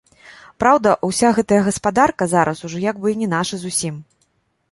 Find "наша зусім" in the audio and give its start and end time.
3.37-3.95